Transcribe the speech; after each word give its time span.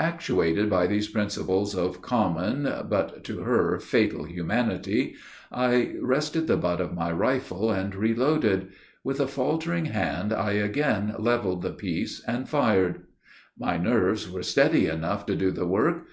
Actuated 0.00 0.68
by 0.68 0.88
these 0.88 1.06
principles 1.06 1.72
of 1.76 2.02
common, 2.02 2.64
but 2.88 3.22
to 3.22 3.42
her 3.42 3.78
fatal, 3.78 4.24
humanity, 4.24 5.14
I 5.52 5.94
rested 6.00 6.48
the 6.48 6.56
butt 6.56 6.80
of 6.80 6.94
my 6.94 7.12
rifle, 7.12 7.70
and 7.70 7.94
reloaded. 7.94 8.70
With 9.04 9.20
a 9.20 9.28
faltering 9.28 9.84
hand, 9.84 10.32
I 10.32 10.54
again 10.54 11.14
leveled 11.16 11.62
the 11.62 11.70
piece 11.70 12.24
and 12.26 12.48
fired: 12.48 13.02
My 13.56 13.76
nerves 13.76 14.28
were 14.28 14.42
steady 14.42 14.88
enough 14.88 15.26
to 15.26 15.36
do 15.36 15.52
the 15.52 15.64
work. 15.68 16.06